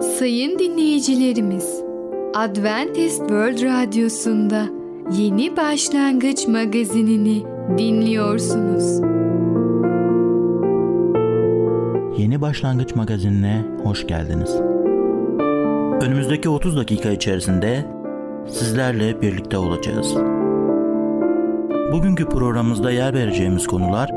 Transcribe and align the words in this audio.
Sayın 0.00 0.58
dinleyicilerimiz, 0.58 1.82
Adventist 2.34 3.18
World 3.18 3.62
Radyosu'nda 3.62 4.66
Yeni 5.18 5.56
Başlangıç 5.56 6.48
magazinini 6.48 7.44
dinliyorsunuz. 7.78 9.00
Yeni 12.18 12.40
Başlangıç 12.40 12.94
magazinine 12.94 13.64
hoş 13.84 14.06
geldiniz. 14.06 14.54
Önümüzdeki 16.06 16.48
30 16.48 16.76
dakika 16.76 17.10
içerisinde 17.10 17.84
sizlerle 18.48 19.22
birlikte 19.22 19.58
olacağız. 19.58 20.14
Bugünkü 21.92 22.28
programımızda 22.28 22.90
yer 22.90 23.14
vereceğimiz 23.14 23.66
konular 23.66 24.10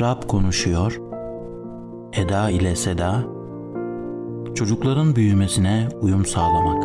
Rab 0.00 0.22
konuşuyor, 0.28 1.00
Eda 2.12 2.50
ile 2.50 2.76
Seda, 2.76 3.37
çocukların 4.58 5.16
büyümesine 5.16 5.88
uyum 6.00 6.26
sağlamak. 6.26 6.84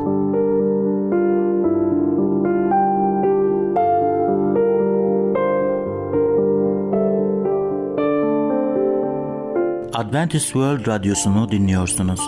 Adventist 9.94 10.46
World 10.46 10.88
Radyosu'nu 10.88 11.52
dinliyorsunuz. 11.52 12.20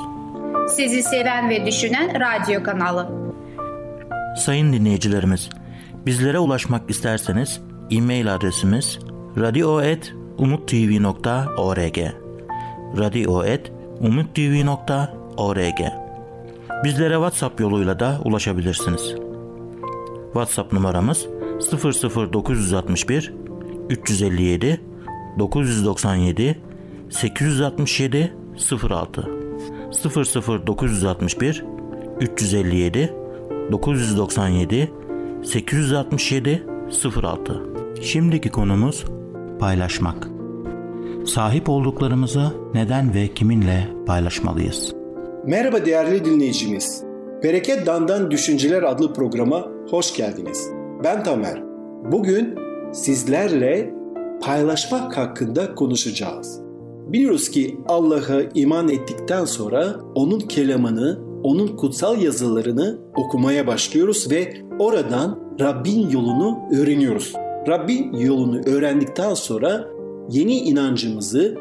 Sizi 0.70 1.04
seven 1.04 1.50
ve 1.50 1.66
düşünen 1.66 2.20
radyo 2.20 2.64
kanalı. 2.64 3.32
Sayın 4.38 4.74
dinleyicilerimiz, 4.74 5.50
bizlere 6.06 6.40
ulaşmak 6.40 6.90
isterseniz 6.90 7.62
e-mail 7.92 8.36
adresimiz 8.36 9.00
radio.umutv.org 9.38 11.98
radio.umutv.org 12.98 15.25
Bizlere 16.84 17.14
WhatsApp 17.14 17.60
yoluyla 17.60 18.00
da 18.00 18.20
ulaşabilirsiniz. 18.24 19.16
WhatsApp 20.34 20.74
numaramız 20.74 21.28
00961 22.34 23.34
357 23.90 24.82
997 25.40 26.62
867 27.10 28.34
06 28.90 29.30
00961 30.68 31.66
357 32.22 33.14
997 33.72 34.92
867 35.44 36.64
06 37.22 37.62
Şimdiki 38.02 38.50
konumuz 38.50 39.06
paylaşmak. 39.60 40.28
Sahip 41.26 41.70
olduklarımızı 41.70 42.54
neden 42.74 43.14
ve 43.14 43.28
kiminle 43.28 43.88
paylaşmalıyız? 44.08 45.05
Merhaba 45.48 45.86
değerli 45.86 46.26
dinleyicimiz. 46.26 47.04
Bereket 47.44 47.86
Dandan 47.86 48.32
Düşünceler 48.32 48.84
adlı 48.84 49.14
programa 49.14 49.68
hoş 49.90 50.16
geldiniz. 50.16 50.70
Ben 51.04 51.24
Tamer. 51.24 51.64
Bugün 52.12 52.56
sizlerle 52.94 53.94
paylaşmak 54.42 55.18
hakkında 55.18 55.76
konuşacağız. 55.76 56.62
Biliyoruz 57.08 57.50
ki 57.50 57.78
Allah'a 57.88 58.42
iman 58.54 58.90
ettikten 58.90 59.46
sonra 59.46 59.96
onun 60.16 60.40
kelamını, 60.40 61.20
onun 61.44 61.68
kutsal 61.68 62.22
yazılarını 62.22 63.00
okumaya 63.16 63.68
başlıyoruz 63.68 64.32
ve 64.32 64.54
oradan 64.80 65.40
Rabbin 65.60 66.10
yolunu 66.10 66.60
öğreniyoruz. 66.80 67.34
Rabbin 67.68 68.14
yolunu 68.14 68.62
öğrendikten 68.66 69.34
sonra 69.34 69.88
yeni 70.30 70.58
inancımızı 70.58 71.58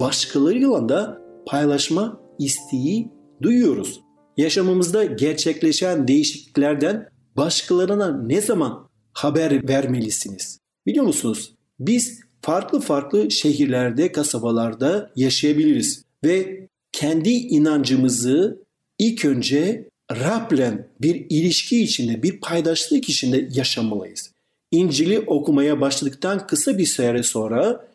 başkalarıyla 0.00 0.88
da 0.88 1.18
paylaşma 1.46 2.20
isteği 2.38 3.21
duyuyoruz. 3.42 4.00
Yaşamımızda 4.36 5.04
gerçekleşen 5.04 6.08
değişikliklerden 6.08 7.08
başkalarına 7.36 8.22
ne 8.22 8.40
zaman 8.40 8.88
haber 9.12 9.68
vermelisiniz? 9.68 10.58
Biliyor 10.86 11.04
musunuz? 11.04 11.54
Biz 11.80 12.20
farklı 12.42 12.80
farklı 12.80 13.30
şehirlerde, 13.30 14.12
kasabalarda 14.12 15.10
yaşayabiliriz 15.16 16.04
ve 16.24 16.68
kendi 16.92 17.30
inancımızı 17.30 18.62
ilk 18.98 19.24
önce 19.24 19.88
Rab'le 20.10 20.86
bir 21.00 21.26
ilişki 21.30 21.82
içinde, 21.82 22.22
bir 22.22 22.40
paydaşlık 22.40 23.08
içinde 23.08 23.48
yaşamalıyız. 23.52 24.32
İncil'i 24.70 25.20
okumaya 25.20 25.80
başladıktan 25.80 26.46
kısa 26.46 26.78
bir 26.78 26.86
süre 26.86 27.22
sonra 27.22 27.88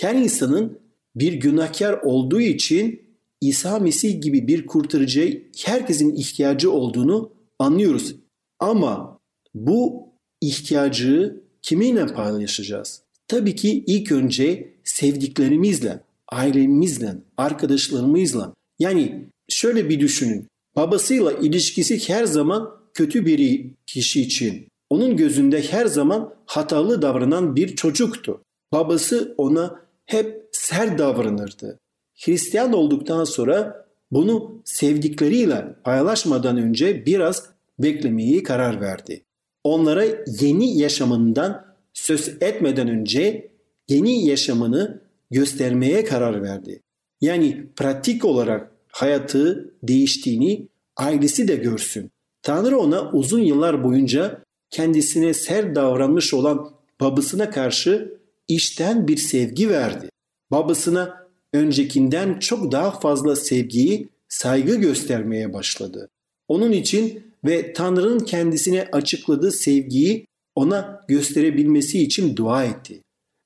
her 0.00 0.14
insanın 0.14 0.78
bir 1.16 1.32
günahkar 1.32 1.92
olduğu 1.92 2.40
için 2.40 3.01
İsa 3.42 3.78
Mesih 3.78 4.22
gibi 4.22 4.46
bir 4.46 4.66
kurtarıcıya 4.66 5.32
herkesin 5.64 6.14
ihtiyacı 6.14 6.72
olduğunu 6.72 7.32
anlıyoruz. 7.58 8.16
Ama 8.60 9.18
bu 9.54 10.08
ihtiyacı 10.40 11.42
kiminle 11.62 12.06
paylaşacağız? 12.06 13.02
Tabii 13.28 13.54
ki 13.54 13.84
ilk 13.86 14.12
önce 14.12 14.74
sevdiklerimizle, 14.84 16.00
ailemizle, 16.28 17.14
arkadaşlarımızla. 17.36 18.54
Yani 18.78 19.28
şöyle 19.48 19.88
bir 19.88 20.00
düşünün. 20.00 20.46
Babasıyla 20.76 21.32
ilişkisi 21.32 22.08
her 22.08 22.24
zaman 22.24 22.70
kötü 22.94 23.26
bir 23.26 23.70
kişi 23.86 24.22
için. 24.22 24.68
Onun 24.90 25.16
gözünde 25.16 25.62
her 25.62 25.86
zaman 25.86 26.34
hatalı 26.46 27.02
davranan 27.02 27.56
bir 27.56 27.76
çocuktu. 27.76 28.42
Babası 28.72 29.34
ona 29.38 29.80
hep 30.06 30.48
sert 30.52 30.98
davranırdı. 30.98 31.78
Hristiyan 32.24 32.72
olduktan 32.72 33.24
sonra 33.24 33.86
bunu 34.10 34.62
sevdikleriyle 34.64 35.64
paylaşmadan 35.84 36.56
önce 36.56 37.06
biraz 37.06 37.48
beklemeyi 37.78 38.42
karar 38.42 38.80
verdi. 38.80 39.24
Onlara 39.64 40.04
yeni 40.40 40.78
yaşamından 40.78 41.64
söz 41.92 42.28
etmeden 42.40 42.88
önce 42.88 43.50
yeni 43.88 44.26
yaşamını 44.26 45.02
göstermeye 45.30 46.04
karar 46.04 46.42
verdi. 46.42 46.80
Yani 47.20 47.66
pratik 47.76 48.24
olarak 48.24 48.72
hayatı 48.88 49.74
değiştiğini 49.82 50.68
ailesi 50.96 51.48
de 51.48 51.56
görsün. 51.56 52.10
Tanrı 52.42 52.78
ona 52.78 53.10
uzun 53.10 53.40
yıllar 53.40 53.84
boyunca 53.84 54.44
kendisine 54.70 55.34
sert 55.34 55.76
davranmış 55.76 56.34
olan 56.34 56.70
babasına 57.00 57.50
karşı 57.50 58.18
işten 58.48 59.08
bir 59.08 59.16
sevgi 59.16 59.68
verdi. 59.68 60.08
Babasına 60.50 61.21
öncekinden 61.52 62.38
çok 62.38 62.72
daha 62.72 63.00
fazla 63.00 63.36
sevgiyi, 63.36 64.08
saygı 64.28 64.74
göstermeye 64.74 65.52
başladı. 65.52 66.08
Onun 66.48 66.72
için 66.72 67.32
ve 67.44 67.72
Tanrı'nın 67.72 68.18
kendisine 68.18 68.88
açıkladığı 68.92 69.52
sevgiyi 69.52 70.26
ona 70.54 71.00
gösterebilmesi 71.08 72.02
için 72.02 72.36
dua 72.36 72.64
etti. 72.64 73.02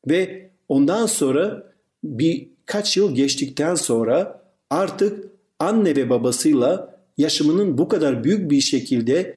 Ve 0.09 0.51
ondan 0.69 1.07
sonra 1.07 1.73
birkaç 2.05 2.97
yıl 2.97 3.15
geçtikten 3.15 3.75
sonra 3.75 4.43
artık 4.71 5.31
anne 5.59 5.97
ve 5.97 6.11
babasıyla 6.11 7.01
yaşamının 7.19 7.79
bu 7.79 7.89
kadar 7.89 8.25
büyük 8.25 8.51
bir 8.51 8.61
şekilde 8.61 9.37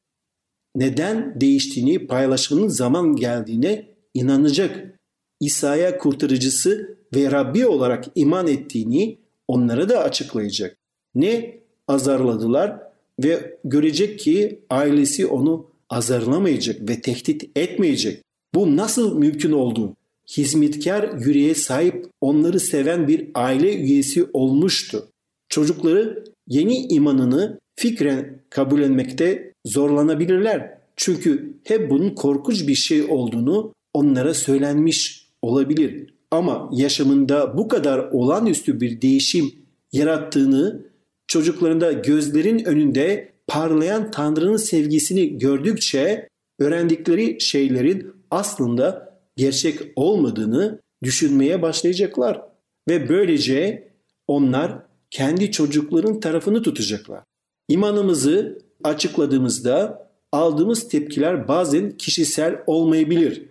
neden 0.75 1.41
değiştiğini 1.41 2.07
paylaşmanın 2.07 2.67
zaman 2.67 3.15
geldiğine 3.15 3.85
inanacak. 4.13 4.98
İsa'ya 5.39 5.97
kurtarıcısı 5.97 6.97
ve 7.15 7.31
Rabbi 7.31 7.67
olarak 7.67 8.05
iman 8.15 8.47
ettiğini 8.47 9.17
onlara 9.47 9.89
da 9.89 10.03
açıklayacak. 10.03 10.77
Ne 11.15 11.59
azarladılar 11.87 12.79
ve 13.23 13.57
görecek 13.63 14.19
ki 14.19 14.59
ailesi 14.69 15.25
onu 15.25 15.65
azarlamayacak 15.89 16.89
ve 16.89 17.01
tehdit 17.01 17.57
etmeyecek. 17.57 18.23
Bu 18.55 18.77
nasıl 18.77 19.17
mümkün 19.17 19.51
oldu? 19.51 19.95
Hizmetkar 20.37 21.09
yüreğe 21.19 21.55
sahip, 21.55 22.05
onları 22.21 22.59
seven 22.59 23.07
bir 23.07 23.27
aile 23.33 23.75
üyesi 23.75 24.27
olmuştu. 24.33 25.07
Çocukları 25.49 26.23
yeni 26.47 26.77
imanını 26.87 27.59
fikren 27.75 28.41
kabullenmekte 28.49 29.53
zorlanabilirler. 29.65 30.77
Çünkü 30.95 31.53
hep 31.63 31.89
bunun 31.89 32.09
korkunç 32.09 32.67
bir 32.67 32.75
şey 32.75 33.03
olduğunu 33.03 33.73
onlara 33.93 34.33
söylenmiş 34.33 35.18
olabilir. 35.41 36.13
Ama 36.31 36.69
yaşamında 36.73 37.57
bu 37.57 37.67
kadar 37.67 37.99
olağanüstü 37.99 38.81
bir 38.81 39.01
değişim 39.01 39.51
yarattığını 39.91 40.85
çocuklarında 41.27 41.91
gözlerin 41.91 42.65
önünde 42.65 43.31
parlayan 43.47 44.11
Tanrı'nın 44.11 44.57
sevgisini 44.57 45.37
gördükçe 45.37 46.29
öğrendikleri 46.59 47.41
şeylerin 47.41 48.13
aslında 48.31 49.17
gerçek 49.35 49.79
olmadığını 49.95 50.79
düşünmeye 51.03 51.61
başlayacaklar 51.61 52.41
ve 52.89 53.09
böylece 53.09 53.91
onlar 54.27 54.79
kendi 55.11 55.51
çocukların 55.51 56.19
tarafını 56.19 56.61
tutacaklar. 56.63 57.23
İmanımızı 57.67 58.59
açıkladığımızda 58.83 60.09
aldığımız 60.31 60.87
tepkiler 60.87 61.47
bazen 61.47 61.91
kişisel 61.91 62.63
olmayabilir. 62.67 63.48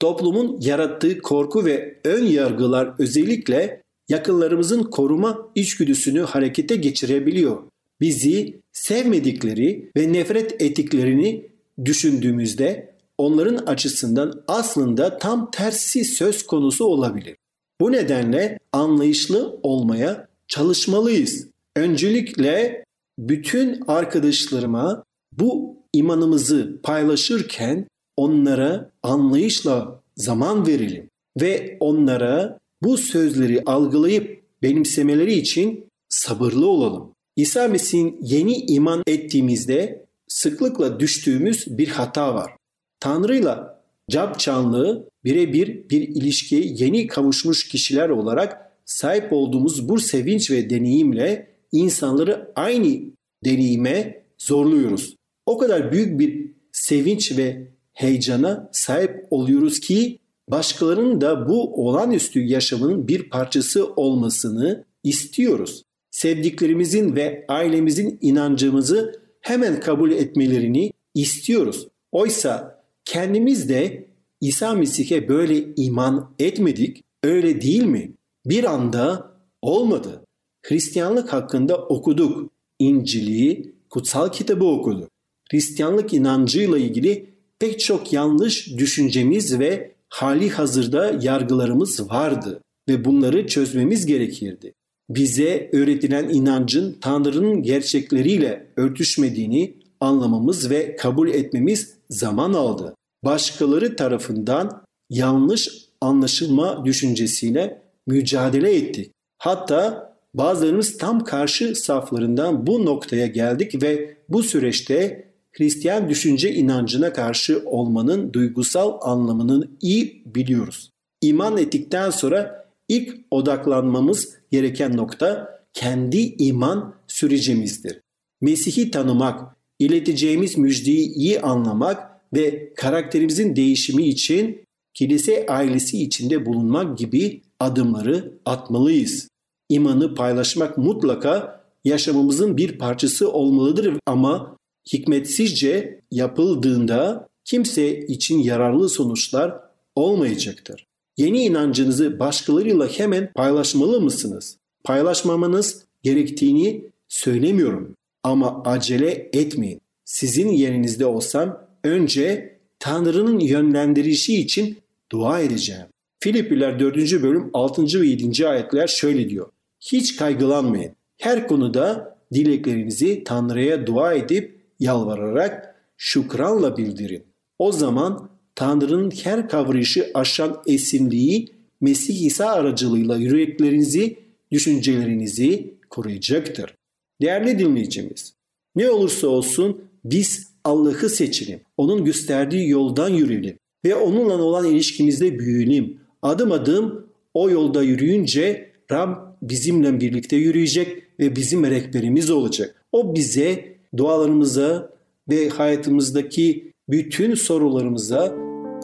Toplumun 0.00 0.60
yarattığı 0.60 1.18
korku 1.18 1.64
ve 1.64 2.00
ön 2.04 2.24
yargılar 2.24 2.94
özellikle 2.98 3.82
yakınlarımızın 4.08 4.82
koruma 4.82 5.48
içgüdüsünü 5.54 6.20
harekete 6.20 6.76
geçirebiliyor. 6.76 7.62
Bizi 8.00 8.60
sevmedikleri 8.72 9.90
ve 9.96 10.12
nefret 10.12 10.62
ettiklerini 10.62 11.46
düşündüğümüzde 11.84 12.94
onların 13.18 13.56
açısından 13.66 14.44
aslında 14.48 15.18
tam 15.18 15.50
tersi 15.50 16.04
söz 16.04 16.46
konusu 16.46 16.84
olabilir. 16.84 17.36
Bu 17.80 17.92
nedenle 17.92 18.58
anlayışlı 18.72 19.60
olmaya 19.62 20.28
çalışmalıyız. 20.48 21.46
Öncelikle 21.76 22.84
bütün 23.18 23.80
arkadaşlarıma 23.86 25.04
bu 25.32 25.76
imanımızı 25.92 26.80
paylaşırken 26.82 27.88
onlara 28.18 28.90
anlayışla 29.02 30.02
zaman 30.16 30.66
verelim 30.66 31.10
ve 31.40 31.76
onlara 31.80 32.58
bu 32.82 32.96
sözleri 32.96 33.62
algılayıp 33.66 34.44
benimsemeleri 34.62 35.34
için 35.34 35.84
sabırlı 36.08 36.66
olalım. 36.66 37.12
İsa 37.36 37.68
Mesih'in 37.68 38.18
yeni 38.22 38.56
iman 38.56 39.02
ettiğimizde 39.06 40.06
sıklıkla 40.28 41.00
düştüğümüz 41.00 41.78
bir 41.78 41.88
hata 41.88 42.34
var. 42.34 42.52
Tanrı'yla 43.00 43.82
cap 44.10 44.38
canlı 44.38 45.08
birebir 45.24 45.90
bir 45.90 46.08
ilişkiye 46.08 46.62
yeni 46.64 47.06
kavuşmuş 47.06 47.68
kişiler 47.68 48.08
olarak 48.08 48.72
sahip 48.84 49.32
olduğumuz 49.32 49.88
bu 49.88 49.98
sevinç 49.98 50.50
ve 50.50 50.70
deneyimle 50.70 51.50
insanları 51.72 52.52
aynı 52.56 53.00
deneyime 53.44 54.22
zorluyoruz. 54.38 55.16
O 55.46 55.58
kadar 55.58 55.92
büyük 55.92 56.20
bir 56.20 56.52
sevinç 56.72 57.38
ve 57.38 57.77
heyecana 57.98 58.68
sahip 58.72 59.26
oluyoruz 59.30 59.80
ki 59.80 60.18
başkalarının 60.48 61.20
da 61.20 61.48
bu 61.48 61.86
olağanüstü 61.86 62.40
yaşamın 62.40 63.08
bir 63.08 63.30
parçası 63.30 63.92
olmasını 63.96 64.84
istiyoruz. 65.04 65.82
Sevdiklerimizin 66.10 67.16
ve 67.16 67.44
ailemizin 67.48 68.18
inancımızı 68.20 69.22
hemen 69.40 69.80
kabul 69.80 70.10
etmelerini 70.10 70.92
istiyoruz. 71.14 71.88
Oysa 72.12 72.82
kendimiz 73.04 73.68
de 73.68 74.08
İsa 74.40 74.74
Mesih'e 74.74 75.28
böyle 75.28 75.74
iman 75.76 76.34
etmedik, 76.38 77.04
öyle 77.22 77.60
değil 77.60 77.84
mi? 77.84 78.12
Bir 78.46 78.64
anda 78.64 79.32
olmadı. 79.62 80.24
Hristiyanlık 80.62 81.32
hakkında 81.32 81.76
okuduk. 81.76 82.52
İncil'i, 82.78 83.74
kutsal 83.90 84.32
kitabı 84.32 84.64
okuduk. 84.64 85.10
Hristiyanlık 85.50 86.14
inancıyla 86.14 86.78
ilgili 86.78 87.37
pek 87.58 87.80
çok 87.80 88.12
yanlış 88.12 88.76
düşüncemiz 88.76 89.58
ve 89.58 89.94
hali 90.08 90.50
hazırda 90.50 91.18
yargılarımız 91.22 92.10
vardı 92.10 92.60
ve 92.88 93.04
bunları 93.04 93.46
çözmemiz 93.46 94.06
gerekirdi. 94.06 94.72
Bize 95.10 95.70
öğretilen 95.72 96.28
inancın 96.28 96.96
Tanrı'nın 97.00 97.62
gerçekleriyle 97.62 98.66
örtüşmediğini 98.76 99.74
anlamamız 100.00 100.70
ve 100.70 100.96
kabul 100.96 101.28
etmemiz 101.28 101.94
zaman 102.10 102.52
aldı. 102.52 102.94
Başkaları 103.24 103.96
tarafından 103.96 104.82
yanlış 105.10 105.68
anlaşılma 106.00 106.84
düşüncesiyle 106.84 107.82
mücadele 108.06 108.76
ettik. 108.76 109.12
Hatta 109.38 110.14
bazılarımız 110.34 110.98
tam 110.98 111.24
karşı 111.24 111.74
saflarından 111.74 112.66
bu 112.66 112.86
noktaya 112.86 113.26
geldik 113.26 113.82
ve 113.82 114.16
bu 114.28 114.42
süreçte 114.42 115.27
Hristiyan 115.52 116.08
düşünce 116.08 116.54
inancına 116.54 117.12
karşı 117.12 117.62
olmanın 117.66 118.32
duygusal 118.32 118.98
anlamını 119.00 119.68
iyi 119.80 120.22
biliyoruz. 120.26 120.90
İman 121.20 121.58
ettikten 121.58 122.10
sonra 122.10 122.68
ilk 122.88 123.16
odaklanmamız 123.30 124.34
gereken 124.50 124.96
nokta 124.96 125.58
kendi 125.72 126.18
iman 126.18 126.94
sürecimizdir. 127.06 128.00
Mesih'i 128.40 128.90
tanımak, 128.90 129.56
ileteceğimiz 129.78 130.58
müjdeyi 130.58 131.14
iyi 131.14 131.40
anlamak 131.40 132.10
ve 132.34 132.74
karakterimizin 132.74 133.56
değişimi 133.56 134.08
için 134.08 134.64
kilise 134.94 135.46
ailesi 135.48 136.02
içinde 136.02 136.46
bulunmak 136.46 136.98
gibi 136.98 137.42
adımları 137.60 138.38
atmalıyız. 138.44 139.28
İmanı 139.68 140.14
paylaşmak 140.14 140.78
mutlaka 140.78 141.64
yaşamımızın 141.84 142.56
bir 142.56 142.78
parçası 142.78 143.32
olmalıdır 143.32 143.94
ama 144.06 144.57
hikmetsizce 144.92 146.00
yapıldığında 146.10 147.28
kimse 147.44 148.00
için 148.06 148.38
yararlı 148.38 148.88
sonuçlar 148.88 149.54
olmayacaktır. 149.94 150.86
Yeni 151.16 151.44
inancınızı 151.44 152.18
başkalarıyla 152.18 152.88
hemen 152.88 153.32
paylaşmalı 153.32 154.00
mısınız? 154.00 154.56
Paylaşmamanız 154.84 155.84
gerektiğini 156.02 156.84
söylemiyorum 157.08 157.96
ama 158.22 158.62
acele 158.64 159.30
etmeyin. 159.32 159.80
Sizin 160.04 160.48
yerinizde 160.48 161.06
olsam 161.06 161.68
önce 161.84 162.58
Tanrı'nın 162.78 163.38
yönlendirişi 163.38 164.40
için 164.40 164.78
dua 165.12 165.40
edeceğim. 165.40 165.86
Filipiler 166.20 166.80
4. 166.80 166.96
bölüm 167.22 167.50
6. 167.52 168.00
ve 168.00 168.06
7. 168.06 168.48
ayetler 168.48 168.86
şöyle 168.86 169.28
diyor. 169.28 169.48
Hiç 169.80 170.16
kaygılanmayın. 170.16 170.92
Her 171.18 171.48
konuda 171.48 172.16
dileklerinizi 172.34 173.24
Tanrı'ya 173.24 173.86
dua 173.86 174.14
edip 174.14 174.57
yalvararak 174.80 175.74
şükranla 175.96 176.76
bildirin. 176.76 177.24
O 177.58 177.72
zaman 177.72 178.30
Tanrı'nın 178.54 179.10
her 179.10 179.48
kavrayışı 179.48 180.10
aşan 180.14 180.62
esinliği 180.66 181.58
Mesih 181.80 182.26
İsa 182.26 182.46
aracılığıyla 182.46 183.16
yüreklerinizi, 183.16 184.18
düşüncelerinizi 184.52 185.74
koruyacaktır. 185.90 186.74
Değerli 187.20 187.58
dinleyicimiz, 187.58 188.34
ne 188.76 188.90
olursa 188.90 189.28
olsun 189.28 189.80
biz 190.04 190.48
Allah'ı 190.64 191.08
seçelim. 191.08 191.60
Onun 191.76 192.04
gösterdiği 192.04 192.68
yoldan 192.68 193.08
yürüyelim 193.08 193.58
ve 193.84 193.94
onunla 193.94 194.42
olan 194.42 194.66
ilişkimizde 194.66 195.38
büyüyelim. 195.38 196.00
Adım 196.22 196.52
adım 196.52 197.06
o 197.34 197.50
yolda 197.50 197.82
yürüyünce 197.82 198.72
Rab 198.90 199.16
bizimle 199.42 200.00
birlikte 200.00 200.36
yürüyecek 200.36 201.02
ve 201.20 201.36
bizim 201.36 201.64
rehberimiz 201.64 202.30
olacak. 202.30 202.84
O 202.92 203.14
bize 203.14 203.77
dualarımıza 203.96 204.90
ve 205.30 205.48
hayatımızdaki 205.48 206.72
bütün 206.88 207.34
sorularımıza 207.34 208.34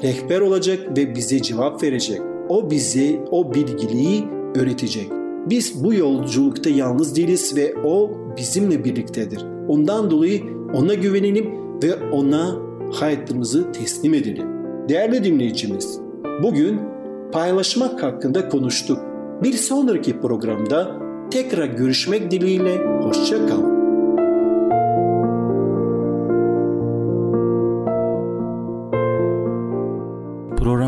rehber 0.02 0.40
olacak 0.40 0.98
ve 0.98 1.14
bize 1.14 1.42
cevap 1.42 1.82
verecek. 1.82 2.20
O 2.48 2.70
bize 2.70 3.20
o 3.30 3.54
bilgiliği 3.54 4.24
öğretecek. 4.54 5.08
Biz 5.50 5.84
bu 5.84 5.94
yolculukta 5.94 6.70
yalnız 6.70 7.16
değiliz 7.16 7.56
ve 7.56 7.74
o 7.84 8.10
bizimle 8.36 8.84
birliktedir. 8.84 9.44
Ondan 9.68 10.10
dolayı 10.10 10.42
ona 10.74 10.94
güvenelim 10.94 11.50
ve 11.82 12.10
ona 12.10 12.58
hayatımızı 12.92 13.72
teslim 13.72 14.14
edelim. 14.14 14.46
Değerli 14.88 15.24
dinleyicimiz, 15.24 16.00
bugün 16.42 16.80
paylaşmak 17.32 18.02
hakkında 18.02 18.48
konuştuk. 18.48 18.98
Bir 19.42 19.52
sonraki 19.52 20.20
programda 20.20 20.98
tekrar 21.30 21.66
görüşmek 21.66 22.30
dileğiyle 22.30 22.76
hoşça 23.02 23.46
kalın. 23.46 23.83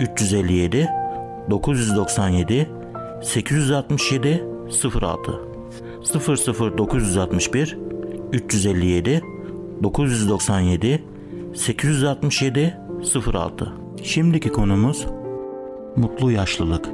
357 0.00 0.88
997 1.50 2.68
867 3.22 4.44
06 5.02 5.32
00961 6.78 7.78
357 8.32 9.22
997 9.82 11.02
867 11.54 12.76
06 13.32 13.72
Şimdiki 14.02 14.48
konumuz 14.48 15.06
mutlu 15.96 16.30
yaşlılık. 16.32 16.88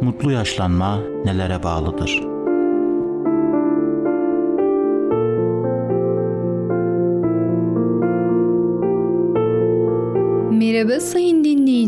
Mutlu 0.00 0.32
yaşlanma 0.32 0.98
nelere 1.24 1.62
bağlıdır? 1.62 2.31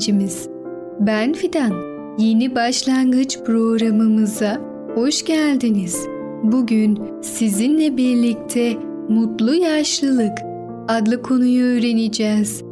Dinleyicimiz. 0.05 0.49
Ben 1.01 1.33
Fidan. 1.33 1.95
Yeni 2.19 2.55
başlangıç 2.55 3.39
programımıza 3.39 4.61
hoş 4.95 5.25
geldiniz. 5.25 6.07
Bugün 6.43 6.99
sizinle 7.23 7.97
birlikte 7.97 8.77
mutlu 9.09 9.55
yaşlılık 9.55 10.39
adlı 10.89 11.23
konuyu 11.23 11.65
öğreneceğiz. 11.65 12.63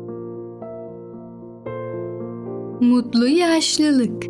Mutlu 2.80 3.28
yaşlılık 3.28 4.22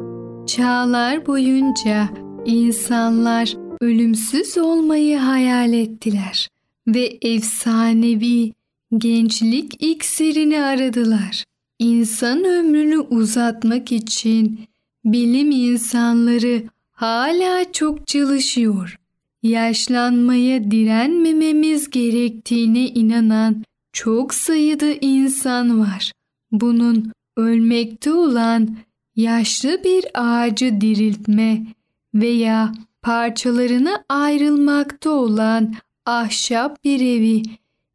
Çağlar 0.46 1.26
boyunca 1.26 2.08
insanlar 2.44 3.56
ölümsüz 3.80 4.58
olmayı 4.58 5.18
hayal 5.18 5.72
ettiler 5.72 6.48
ve 6.86 7.18
efsanevi 7.22 8.52
gençlik 8.98 9.82
iksirini 9.84 10.62
aradılar. 10.62 11.44
İnsan 11.78 12.44
ömrünü 12.44 12.98
uzatmak 12.98 13.92
için 13.92 14.60
bilim 15.04 15.50
insanları 15.50 16.62
hala 16.92 17.72
çok 17.72 18.06
çalışıyor. 18.06 18.98
Yaşlanmaya 19.42 20.70
direnmememiz 20.70 21.90
gerektiğine 21.90 22.88
inanan 22.88 23.64
çok 23.92 24.34
sayıda 24.34 24.92
insan 25.00 25.80
var. 25.80 26.12
Bunun 26.52 27.12
ölmekte 27.36 28.12
olan 28.12 28.76
yaşlı 29.16 29.84
bir 29.84 30.04
ağacı 30.14 30.80
diriltme 30.80 31.66
veya 32.14 32.72
parçalarına 33.02 34.04
ayrılmakta 34.08 35.10
olan 35.10 35.74
ahşap 36.06 36.84
bir 36.84 37.00
evi 37.00 37.42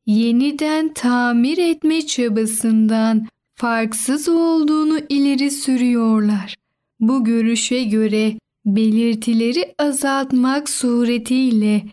yeniden 0.05 0.93
tamir 0.93 1.57
etme 1.57 2.05
çabasından 2.05 3.27
farksız 3.57 4.29
olduğunu 4.29 4.99
ileri 5.09 5.51
sürüyorlar. 5.51 6.55
Bu 6.99 7.23
görüşe 7.23 7.83
göre 7.83 8.33
belirtileri 8.65 9.73
azaltmak 9.79 10.69
suretiyle 10.69 11.83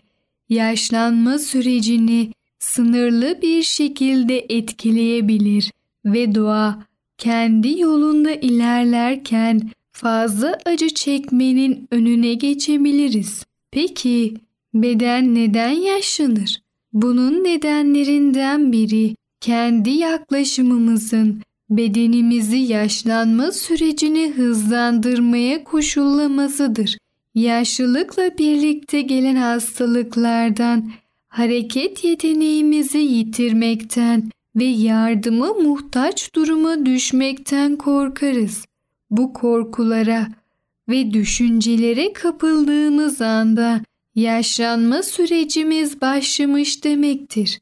yaşlanma 0.49 1.37
sürecini 1.37 2.31
sınırlı 2.59 3.41
bir 3.41 3.63
şekilde 3.63 4.45
etkileyebilir 4.49 5.71
ve 6.05 6.35
doğa 6.35 6.83
kendi 7.17 7.79
yolunda 7.79 8.31
ilerlerken 8.31 9.69
fazla 9.91 10.57
acı 10.65 10.89
çekmenin 10.89 11.87
önüne 11.91 12.33
geçebiliriz. 12.33 13.45
Peki 13.71 14.33
beden 14.73 15.35
neden 15.35 15.69
yaşlanır? 15.69 16.61
Bunun 16.93 17.43
nedenlerinden 17.43 18.71
biri 18.71 19.15
kendi 19.41 19.89
yaklaşımımızın 19.89 21.41
bedenimizi 21.69 22.57
yaşlanma 22.57 23.51
sürecini 23.51 24.31
hızlandırmaya 24.31 25.63
koşullamasıdır. 25.63 26.97
Yaşlılıkla 27.35 28.37
birlikte 28.37 29.01
gelen 29.01 29.35
hastalıklardan, 29.35 30.91
hareket 31.27 32.03
yeteneğimizi 32.03 32.97
yitirmekten 32.97 34.29
ve 34.55 34.63
yardıma 34.63 35.53
muhtaç 35.53 36.35
duruma 36.35 36.85
düşmekten 36.85 37.75
korkarız. 37.75 38.65
Bu 39.09 39.33
korkulara 39.33 40.27
ve 40.89 41.13
düşüncelere 41.13 42.13
kapıldığımız 42.13 43.21
anda 43.21 43.81
yaşlanma 44.15 45.03
sürecimiz 45.03 46.01
başlamış 46.01 46.83
demektir. 46.83 47.59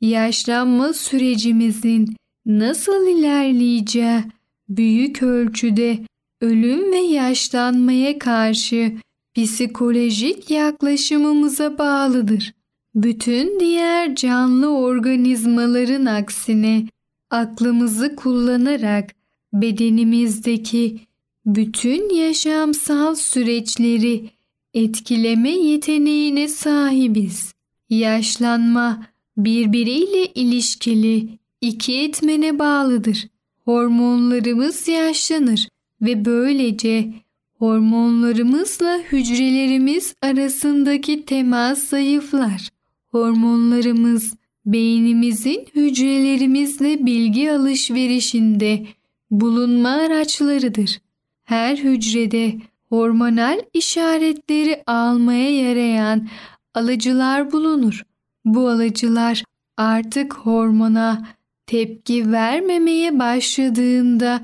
Yaşlanma 0.00 0.92
sürecimizin 0.92 2.16
nasıl 2.46 3.08
ilerleyeceği 3.08 4.22
büyük 4.68 5.22
ölçüde 5.22 5.98
ölüm 6.40 6.92
ve 6.92 6.98
yaşlanmaya 6.98 8.18
karşı 8.18 8.92
psikolojik 9.34 10.50
yaklaşımımıza 10.50 11.78
bağlıdır. 11.78 12.52
Bütün 12.94 13.60
diğer 13.60 14.14
canlı 14.14 14.68
organizmaların 14.68 16.06
aksine 16.06 16.86
aklımızı 17.30 18.16
kullanarak 18.16 19.10
bedenimizdeki 19.52 21.00
bütün 21.46 22.14
yaşamsal 22.14 23.14
süreçleri 23.14 24.30
etkileme 24.74 25.50
yeteneğine 25.50 26.48
sahibiz. 26.48 27.54
Yaşlanma 27.90 29.06
birbiriyle 29.36 30.26
ilişkili 30.26 31.28
iki 31.60 32.00
etmene 32.00 32.58
bağlıdır. 32.58 33.28
Hormonlarımız 33.64 34.88
yaşlanır 34.88 35.68
ve 36.00 36.24
böylece 36.24 37.12
hormonlarımızla 37.58 38.98
hücrelerimiz 38.98 40.14
arasındaki 40.22 41.24
temas 41.24 41.78
zayıflar. 41.78 42.68
Hormonlarımız 43.08 44.36
beynimizin 44.66 45.66
hücrelerimizle 45.74 47.06
bilgi 47.06 47.52
alışverişinde 47.52 48.86
bulunma 49.30 49.88
araçlarıdır. 49.88 51.00
Her 51.44 51.76
hücrede 51.76 52.56
hormonal 52.88 53.60
işaretleri 53.74 54.82
almaya 54.86 55.50
yarayan 55.50 56.28
alıcılar 56.74 57.52
bulunur. 57.52 58.02
Bu 58.44 58.68
alıcılar 58.68 59.44
artık 59.76 60.34
hormona 60.34 61.26
tepki 61.66 62.32
vermemeye 62.32 63.18
başladığında 63.18 64.40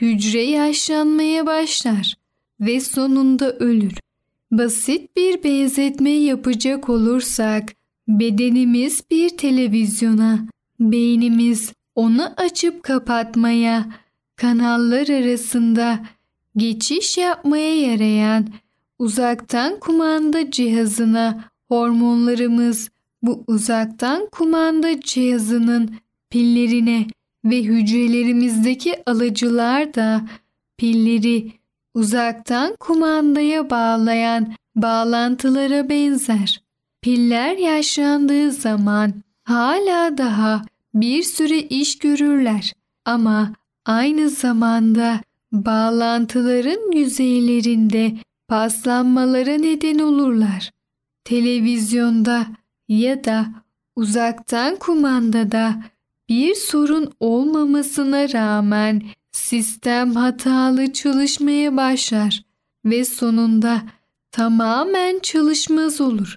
hücre 0.00 0.42
yaşlanmaya 0.42 1.46
başlar 1.46 2.14
ve 2.60 2.80
sonunda 2.80 3.52
ölür. 3.52 3.94
Basit 4.50 5.16
bir 5.16 5.44
benzetme 5.44 6.10
yapacak 6.10 6.88
olursak 6.88 7.72
bedenimiz 8.08 9.02
bir 9.10 9.28
televizyona, 9.28 10.46
beynimiz 10.80 11.72
onu 11.94 12.34
açıp 12.36 12.82
kapatmaya, 12.82 13.86
kanallar 14.36 15.08
arasında 15.08 16.00
geçiş 16.56 17.18
yapmaya 17.18 17.76
yarayan 17.76 18.48
uzaktan 18.98 19.80
kumanda 19.80 20.50
cihazına 20.50 21.44
hormonlarımız 21.68 22.90
bu 23.22 23.44
uzaktan 23.46 24.28
kumanda 24.32 25.00
cihazının 25.00 25.90
pillerine 26.32 27.06
ve 27.44 27.62
hücrelerimizdeki 27.62 29.02
alıcılar 29.06 29.94
da 29.94 30.28
pilleri 30.78 31.52
uzaktan 31.94 32.76
kumandaya 32.80 33.70
bağlayan 33.70 34.54
bağlantılara 34.76 35.88
benzer. 35.88 36.62
Piller 37.02 37.56
yaşlandığı 37.56 38.50
zaman 38.50 39.12
hala 39.44 40.18
daha 40.18 40.62
bir 40.94 41.22
süre 41.22 41.58
iş 41.58 41.98
görürler 41.98 42.72
ama 43.04 43.52
aynı 43.86 44.30
zamanda 44.30 45.20
bağlantıların 45.52 46.92
yüzeylerinde 46.92 48.16
paslanmalara 48.48 49.54
neden 49.54 49.98
olurlar. 49.98 50.70
Televizyonda 51.24 52.46
ya 52.88 53.24
da 53.24 53.46
uzaktan 53.96 54.76
kumandada 54.76 55.91
bir 56.32 56.54
sorun 56.54 57.12
olmamasına 57.20 58.32
rağmen 58.32 59.02
sistem 59.32 60.14
hatalı 60.14 60.92
çalışmaya 60.92 61.76
başlar 61.76 62.42
ve 62.84 63.04
sonunda 63.04 63.82
tamamen 64.30 65.18
çalışmaz 65.18 66.00
olur. 66.00 66.36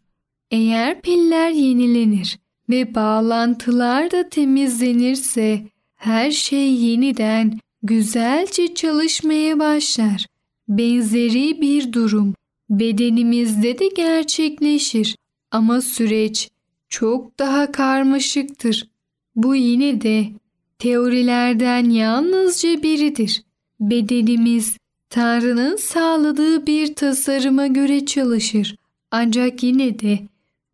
Eğer 0.52 1.02
piller 1.02 1.50
yenilenir 1.50 2.40
ve 2.70 2.96
bağlantılar 2.96 4.12
da 4.12 4.30
temizlenirse 4.30 5.68
her 5.96 6.32
şey 6.32 6.74
yeniden 6.74 7.60
güzelce 7.84 8.74
çalışmaya 8.74 9.60
başlar. 9.60 10.26
Benzeri 10.68 11.62
bir 11.62 11.94
durum 11.94 12.34
bedenimizde 12.70 13.80
de 13.80 13.88
gerçekleşir 13.88 15.16
ama 15.52 15.82
süreç 15.82 16.50
çok 16.90 17.40
daha 17.40 17.72
karmaşıktır. 17.72 18.95
Bu 19.36 19.56
yine 19.56 20.02
de 20.02 20.28
teorilerden 20.80 21.90
yalnızca 21.90 22.84
biridir. 22.84 23.44
Bedenimiz 23.80 24.78
Tanrı'nın 25.10 25.76
sağladığı 25.76 26.68
bir 26.68 26.96
tasarıma 26.96 27.68
göre 27.68 28.06
çalışır. 28.06 28.76
Ancak 29.12 29.64
yine 29.64 30.00
de 30.00 30.20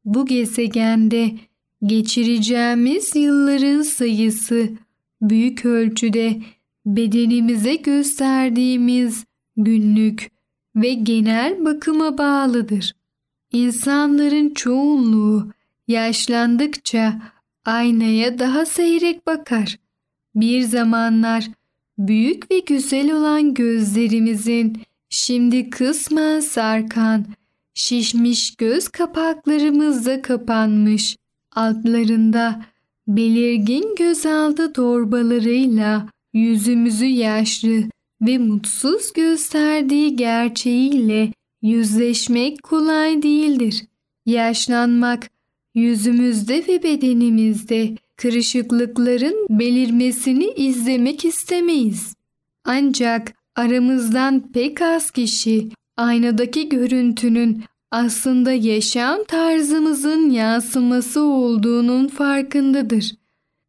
bu 0.06 0.26
gezegende 0.26 1.32
geçireceğimiz 1.84 3.16
yılların 3.16 3.82
sayısı 3.82 4.70
büyük 5.22 5.66
ölçüde 5.66 6.42
bedenimize 6.86 7.76
gösterdiğimiz 7.76 9.26
günlük 9.58 10.32
ve 10.76 10.94
genel 10.94 11.66
bakıma 11.66 12.18
bağlıdır. 12.18 12.94
İnsanların 13.52 14.54
çoğunluğu 14.54 15.52
yaşlandıkça 15.88 17.22
aynaya 17.66 18.40
daha 18.40 18.66
seyrek 18.66 19.28
bakar. 19.28 19.78
Bir 20.36 20.62
zamanlar 20.62 21.50
büyük 21.98 22.52
ve 22.52 22.60
güzel 22.60 23.12
olan 23.12 23.54
gözlerimizin 23.54 24.82
şimdi 25.10 25.70
kısmen 25.70 26.40
sarkan 26.40 27.26
şişmiş 27.74 28.56
göz 28.56 28.88
kapaklarımız 28.88 30.06
da 30.06 30.22
kapanmış. 30.22 31.18
Altlarında 31.56 32.66
belirgin 33.08 33.96
gözaltı 33.96 34.74
torbalarıyla 34.74 36.10
yüzümüzü 36.34 37.06
yaşlı 37.06 37.84
ve 38.22 38.38
mutsuz 38.38 39.14
gösterdiği 39.14 40.16
gerçeğiyle 40.16 41.34
yüzleşmek 41.62 42.64
kolay 42.64 43.24
değildir. 43.24 43.86
Yaşlanmak 44.26 45.30
yüzümüzde 45.76 46.64
ve 46.68 46.84
bedenimizde 46.84 47.96
kırışıklıkların 48.16 49.48
belirmesini 49.50 50.46
izlemek 50.46 51.26
istemeyiz. 51.26 52.16
Ancak 52.66 53.34
aramızdan 53.56 54.52
pek 54.52 54.82
az 54.82 55.12
kişi 55.12 55.70
aynadaki 55.98 56.70
görüntünün 56.70 57.64
aslında 57.92 58.52
yaşam 58.52 59.24
tarzımızın 59.28 60.30
yansıması 60.30 61.24
olduğunun 61.24 62.08
farkındadır. 62.08 63.12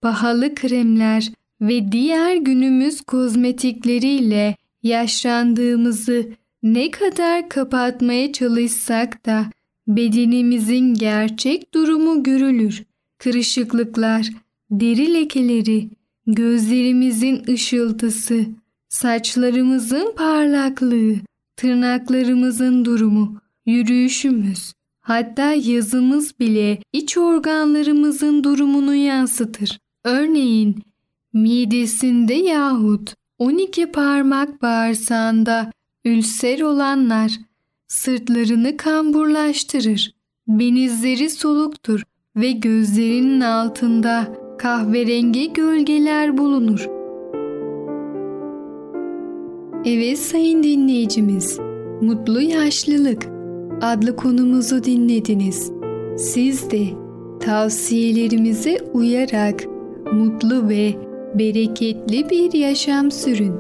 Pahalı 0.01 0.55
kremler 0.55 1.33
ve 1.61 1.93
diğer 1.93 2.37
günümüz 2.37 3.01
kozmetikleriyle 3.01 4.57
yaşlandığımızı 4.83 6.29
ne 6.63 6.91
kadar 6.91 7.49
kapatmaya 7.49 8.33
çalışsak 8.33 9.27
da 9.27 9.47
bedenimizin 9.87 10.95
gerçek 10.95 11.75
durumu 11.75 12.23
görülür. 12.23 12.85
Kırışıklıklar, 13.19 14.31
deri 14.71 15.15
lekeleri, 15.15 15.91
gözlerimizin 16.27 17.43
ışıltısı, 17.49 18.47
saçlarımızın 18.89 20.15
parlaklığı, 20.17 21.15
tırnaklarımızın 21.57 22.85
durumu, 22.85 23.41
yürüyüşümüz, 23.67 24.73
hatta 25.01 25.53
yazımız 25.53 26.41
bile 26.41 26.79
iç 26.93 27.19
organlarımızın 27.19 28.45
durumunu 28.45 28.95
yansıtır. 28.95 29.79
Örneğin 30.05 30.83
midesinde 31.33 32.35
yahut 32.35 33.15
12 33.39 33.93
parmak 33.93 34.63
bağırsağında 34.63 35.73
ülser 36.05 36.61
olanlar 36.61 37.39
sırtlarını 37.93 38.77
kamburlaştırır. 38.77 40.15
Benizleri 40.49 41.31
soluktur 41.31 42.03
ve 42.37 42.53
gözlerinin 42.53 43.41
altında 43.41 44.29
kahverengi 44.59 45.53
gölgeler 45.53 46.39
bulunur. 46.39 46.89
Evet 49.85 50.19
sayın 50.19 50.63
dinleyicimiz, 50.63 51.59
Mutlu 52.01 52.41
Yaşlılık 52.41 53.27
adlı 53.81 54.17
konumuzu 54.17 54.85
dinlediniz. 54.85 55.73
Siz 56.19 56.71
de 56.71 56.87
tavsiyelerimize 57.41 58.79
uyarak 58.93 59.65
mutlu 60.13 60.69
ve 60.69 60.95
bereketli 61.35 62.31
bir 62.31 62.53
yaşam 62.53 63.11
sürün. 63.11 63.55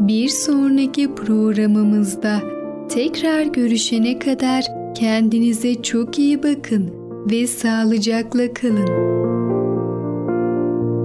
Bir 0.00 0.28
sonraki 0.28 1.14
programımızda 1.14 2.57
tekrar 2.88 3.42
görüşene 3.42 4.18
kadar 4.18 4.64
kendinize 4.94 5.82
çok 5.82 6.18
iyi 6.18 6.42
bakın 6.42 6.94
ve 7.30 7.46
sağlıcakla 7.46 8.54
kalın. 8.54 8.86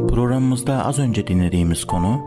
Programımızda 0.08 0.86
az 0.86 1.00
önce 1.00 1.28
dinlediğimiz 1.28 1.86
konu 1.86 2.22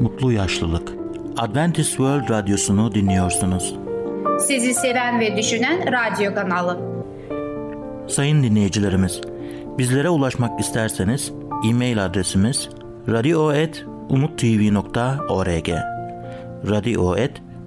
mutlu 0.00 0.32
yaşlılık. 0.32 0.92
Adventist 1.38 1.90
World 1.90 2.30
Radyosu'nu 2.30 2.94
dinliyorsunuz. 2.94 3.74
Sizi 4.40 4.74
seven 4.74 5.20
ve 5.20 5.36
düşünen 5.36 5.84
radyo 5.92 6.34
kanalı. 6.34 6.78
Sayın 8.08 8.42
dinleyicilerimiz, 8.42 9.20
bizlere 9.78 10.08
ulaşmak 10.08 10.60
isterseniz 10.60 11.32
e-mail 11.70 12.04
adresimiz 12.04 12.68
radio.umutv.org 13.08 15.68
radio.umutv.org 16.70 17.51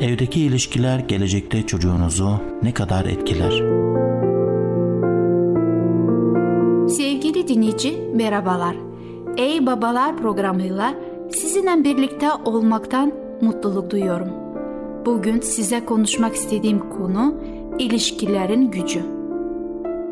Evdeki 0.00 0.40
ilişkiler 0.40 0.98
gelecekte 0.98 1.66
çocuğunuzu 1.66 2.38
ne 2.62 2.74
kadar 2.74 3.04
etkiler? 3.04 3.50
Sevgili 6.88 7.48
dinleyici 7.48 7.98
merhabalar. 8.14 8.76
Ey 9.36 9.66
Babalar 9.66 10.16
programıyla 10.16 10.94
sizinle 11.32 11.84
birlikte 11.84 12.28
olmaktan 12.44 13.12
mutluluk 13.40 13.90
duyuyorum. 13.90 14.28
Bugün 15.06 15.40
size 15.40 15.84
konuşmak 15.84 16.34
istediğim 16.34 16.90
konu 16.90 17.34
ilişkilerin 17.78 18.70
gücü. 18.70 19.02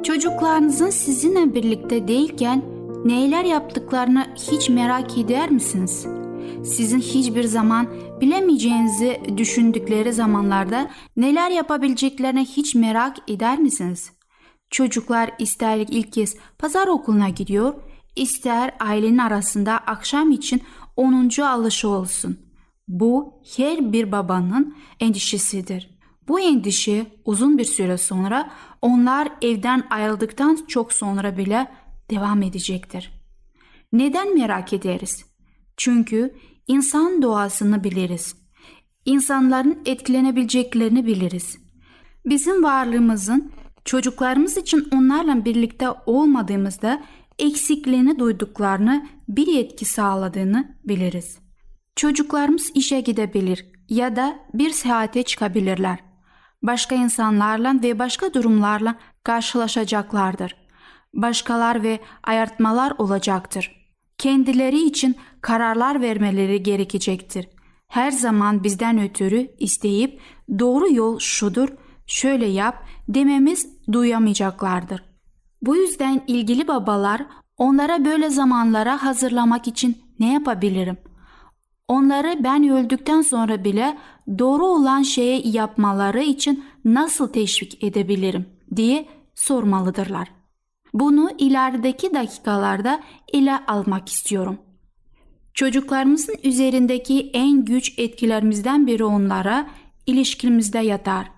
Çocuklarınızın 0.02 0.90
sizinle 0.90 1.54
birlikte 1.54 2.08
değilken 2.08 2.62
neler 3.04 3.44
yaptıklarını 3.44 4.26
hiç 4.50 4.70
merak 4.70 5.18
eder 5.18 5.50
misiniz? 5.50 6.17
Sizin 6.64 7.00
hiçbir 7.00 7.44
zaman 7.44 7.88
bilemeyeceğinizi 8.20 9.20
düşündükleri 9.36 10.12
zamanlarda 10.12 10.90
neler 11.16 11.50
yapabileceklerini 11.50 12.44
hiç 12.44 12.74
merak 12.74 13.30
eder 13.30 13.58
misiniz? 13.58 14.12
Çocuklar 14.70 15.30
ister 15.38 15.78
ilk 15.78 16.12
kez 16.12 16.36
pazar 16.58 16.86
okuluna 16.86 17.28
gidiyor, 17.28 17.74
ister 18.16 18.74
ailenin 18.80 19.18
arasında 19.18 19.72
akşam 19.78 20.30
için 20.30 20.62
10. 20.96 21.42
alışı 21.42 21.88
olsun. 21.88 22.38
Bu 22.88 23.42
her 23.56 23.92
bir 23.92 24.12
babanın 24.12 24.76
endişesidir. 25.00 25.98
Bu 26.28 26.40
endişe 26.40 27.06
uzun 27.24 27.58
bir 27.58 27.64
süre 27.64 27.98
sonra 27.98 28.50
onlar 28.82 29.28
evden 29.42 29.86
ayrıldıktan 29.90 30.58
çok 30.68 30.92
sonra 30.92 31.36
bile 31.36 31.68
devam 32.10 32.42
edecektir. 32.42 33.12
Neden 33.92 34.34
merak 34.38 34.72
ederiz? 34.72 35.24
Çünkü 35.76 36.34
insan 36.68 37.22
doğasını 37.22 37.84
biliriz. 37.84 38.36
İnsanların 39.04 39.78
etkilenebileceklerini 39.86 41.06
biliriz. 41.06 41.58
Bizim 42.26 42.62
varlığımızın 42.62 43.52
çocuklarımız 43.84 44.56
için 44.56 44.88
onlarla 44.92 45.44
birlikte 45.44 45.86
olmadığımızda 46.06 47.02
eksikliğini 47.38 48.18
duyduklarını 48.18 49.06
bir 49.28 49.58
etki 49.58 49.84
sağladığını 49.84 50.76
biliriz. 50.84 51.38
Çocuklarımız 51.96 52.70
işe 52.74 53.00
gidebilir 53.00 53.66
ya 53.88 54.16
da 54.16 54.38
bir 54.54 54.70
seyahate 54.70 55.22
çıkabilirler. 55.22 55.98
Başka 56.62 56.94
insanlarla 56.94 57.82
ve 57.82 57.98
başka 57.98 58.34
durumlarla 58.34 58.94
karşılaşacaklardır. 59.24 60.56
Başkalar 61.14 61.82
ve 61.82 62.00
ayartmalar 62.22 62.92
olacaktır. 62.98 63.77
Kendileri 64.18 64.84
için 64.84 65.16
kararlar 65.40 66.00
vermeleri 66.00 66.62
gerekecektir. 66.62 67.48
Her 67.88 68.10
zaman 68.10 68.64
bizden 68.64 68.98
ötürü 68.98 69.50
isteyip 69.58 70.20
doğru 70.58 70.94
yol 70.94 71.18
şudur, 71.18 71.68
şöyle 72.06 72.46
yap 72.46 72.84
dememiz 73.08 73.68
duyamayacaklardır. 73.92 75.02
Bu 75.62 75.76
yüzden 75.76 76.22
ilgili 76.26 76.68
babalar 76.68 77.26
onlara 77.56 78.04
böyle 78.04 78.30
zamanlara 78.30 79.02
hazırlamak 79.04 79.68
için 79.68 79.96
ne 80.20 80.32
yapabilirim? 80.32 80.96
Onları 81.88 82.44
ben 82.44 82.68
öldükten 82.68 83.22
sonra 83.22 83.64
bile 83.64 83.98
doğru 84.38 84.66
olan 84.66 85.02
şeye 85.02 85.40
yapmaları 85.44 86.20
için 86.20 86.64
nasıl 86.84 87.28
teşvik 87.28 87.84
edebilirim 87.84 88.46
diye 88.76 89.08
sormalıdırlar. 89.34 90.37
Bunu 90.94 91.30
ilerideki 91.38 92.14
dakikalarda 92.14 93.00
ele 93.32 93.58
almak 93.66 94.08
istiyorum. 94.08 94.58
Çocuklarımızın 95.54 96.36
üzerindeki 96.44 97.30
en 97.32 97.64
güç 97.64 97.98
etkilerimizden 97.98 98.86
biri 98.86 99.04
onlara 99.04 99.66
ilişkimizde 100.06 100.78
yatar. 100.78 101.30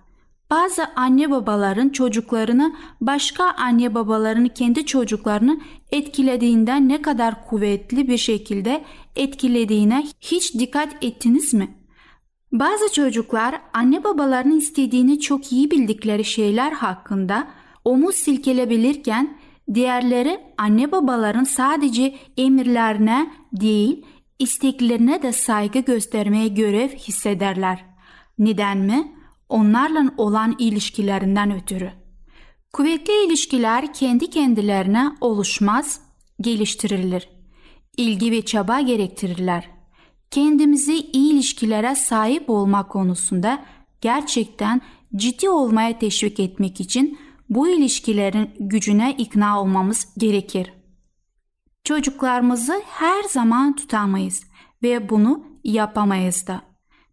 Bazı 0.49 0.85
anne 0.95 1.31
babaların 1.31 1.89
çocuklarını 1.89 2.73
başka 3.01 3.43
anne 3.43 3.95
babaların 3.95 4.47
kendi 4.47 4.85
çocuklarını 4.85 5.59
etkilediğinden 5.91 6.89
ne 6.89 7.01
kadar 7.01 7.47
kuvvetli 7.47 8.07
bir 8.07 8.17
şekilde 8.17 8.83
etkilediğine 9.15 10.07
hiç 10.21 10.53
dikkat 10.53 11.03
ettiniz 11.03 11.53
mi? 11.53 11.75
Bazı 12.51 12.93
çocuklar 12.93 13.61
anne 13.73 14.03
babalarının 14.03 14.57
istediğini 14.57 15.19
çok 15.19 15.51
iyi 15.51 15.71
bildikleri 15.71 16.25
şeyler 16.25 16.71
hakkında 16.71 17.47
omuz 17.85 18.15
silkelebilirken 18.15 19.37
diğerleri 19.73 20.39
anne 20.57 20.91
babaların 20.91 21.43
sadece 21.43 22.15
emirlerine 22.37 23.31
değil 23.53 24.05
isteklerine 24.39 25.21
de 25.21 25.31
saygı 25.31 25.79
göstermeye 25.79 26.47
görev 26.47 26.89
hissederler. 26.89 27.85
Neden 28.39 28.77
mi? 28.77 29.11
Onlarla 29.49 30.11
olan 30.17 30.55
ilişkilerinden 30.59 31.51
ötürü. 31.51 31.91
Kuvvetli 32.73 33.25
ilişkiler 33.27 33.93
kendi 33.93 34.29
kendilerine 34.29 35.11
oluşmaz, 35.21 36.01
geliştirilir. 36.41 37.29
İlgi 37.97 38.31
ve 38.31 38.45
çaba 38.45 38.81
gerektirirler. 38.81 39.69
Kendimizi 40.31 40.95
iyi 40.95 41.33
ilişkilere 41.33 41.95
sahip 41.95 42.49
olmak 42.49 42.89
konusunda 42.89 43.65
gerçekten 44.01 44.81
ciddi 45.15 45.49
olmaya 45.49 45.99
teşvik 45.99 46.39
etmek 46.39 46.81
için 46.81 47.19
bu 47.51 47.67
ilişkilerin 47.69 48.51
gücüne 48.59 49.15
ikna 49.17 49.61
olmamız 49.61 50.07
gerekir. 50.17 50.73
Çocuklarımızı 51.83 52.81
her 52.87 53.23
zaman 53.23 53.75
tutamayız 53.75 54.43
ve 54.83 55.09
bunu 55.09 55.45
yapamayız 55.63 56.47
da. 56.47 56.61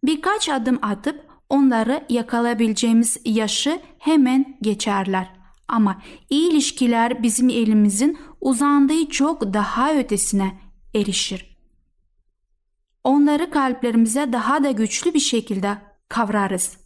Birkaç 0.03 0.49
adım 0.49 0.79
atıp 0.81 1.25
onları 1.49 2.05
yakalayabileceğimiz 2.09 3.17
yaşı 3.25 3.81
hemen 3.99 4.57
geçerler. 4.61 5.31
Ama 5.67 6.01
iyi 6.29 6.51
ilişkiler 6.51 7.23
bizim 7.23 7.49
elimizin 7.49 8.17
uzandığı 8.41 9.09
çok 9.09 9.53
daha 9.53 9.93
ötesine 9.93 10.59
erişir. 10.95 11.59
Onları 13.03 13.51
kalplerimize 13.51 14.33
daha 14.33 14.63
da 14.63 14.71
güçlü 14.71 15.13
bir 15.13 15.19
şekilde 15.19 15.77
kavrarız. 16.09 16.77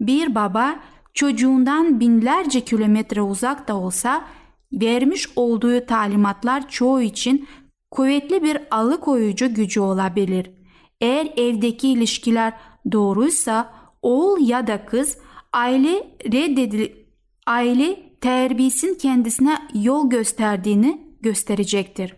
Bir 0.00 0.34
baba 0.34 0.80
çocuğundan 1.14 2.00
binlerce 2.00 2.60
kilometre 2.60 3.22
uzakta 3.22 3.74
olsa 3.74 4.24
vermiş 4.72 5.28
olduğu 5.36 5.86
talimatlar 5.86 6.68
çoğu 6.68 7.02
için 7.02 7.48
kuvvetli 7.90 8.42
bir 8.42 8.58
alıkoyucu 8.70 9.54
gücü 9.54 9.80
olabilir. 9.80 10.50
Eğer 11.00 11.32
evdeki 11.36 11.88
ilişkiler 11.88 12.52
doğruysa 12.92 13.74
oğul 14.02 14.48
ya 14.48 14.66
da 14.66 14.86
kız 14.86 15.18
aile 15.52 16.16
reddedil 16.24 16.92
aile 17.46 18.18
terbiyesin 18.20 18.94
kendisine 18.94 19.58
yol 19.74 20.10
gösterdiğini 20.10 21.16
gösterecektir. 21.20 22.14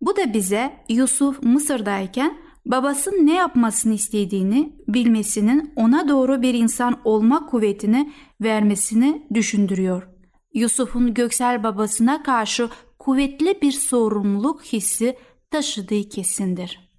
Bu 0.00 0.16
da 0.16 0.34
bize 0.34 0.84
Yusuf 0.88 1.42
Mısır'dayken 1.42 2.38
babasının 2.66 3.26
ne 3.26 3.34
yapmasını 3.34 3.94
istediğini 3.94 4.72
bilmesinin 4.88 5.72
ona 5.76 6.08
doğru 6.08 6.42
bir 6.42 6.54
insan 6.54 7.00
olma 7.04 7.46
kuvvetini 7.46 8.12
vermesini 8.40 9.26
düşündürüyor. 9.34 10.08
Yusuf'un 10.54 11.14
göksel 11.14 11.62
babasına 11.62 12.22
karşı 12.22 12.68
kuvvetli 12.98 13.58
bir 13.62 13.72
sorumluluk 13.72 14.64
hissi 14.64 15.16
taşıdığı 15.50 16.08
kesindir. 16.08 16.90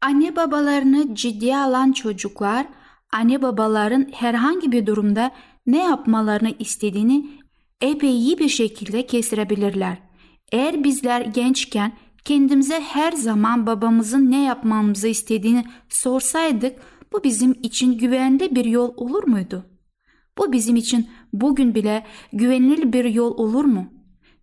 Anne 0.00 0.36
babalarını 0.36 1.14
ciddiye 1.14 1.56
alan 1.56 1.92
çocuklar, 1.92 2.66
anne 3.12 3.42
babaların 3.42 4.08
herhangi 4.12 4.72
bir 4.72 4.86
durumda 4.86 5.30
ne 5.66 5.78
yapmalarını 5.78 6.54
istediğini 6.58 7.30
epey 7.80 8.10
iyi 8.10 8.38
bir 8.38 8.48
şekilde 8.48 9.06
kestirebilirler. 9.06 9.98
Eğer 10.52 10.84
bizler 10.84 11.20
gençken 11.20 11.92
kendimize 12.24 12.80
her 12.80 13.12
zaman 13.12 13.66
babamızın 13.66 14.30
ne 14.30 14.44
yapmamızı 14.44 15.08
istediğini 15.08 15.64
sorsaydık 15.88 16.80
bu 17.12 17.24
bizim 17.24 17.52
için 17.62 17.98
güvenli 17.98 18.54
bir 18.54 18.64
yol 18.64 18.92
olur 18.96 19.24
muydu? 19.24 19.66
Bu 20.38 20.52
bizim 20.52 20.76
için 20.76 21.08
bugün 21.32 21.74
bile 21.74 22.06
güvenilir 22.32 22.92
bir 22.92 23.04
yol 23.04 23.38
olur 23.38 23.64
mu? 23.64 23.92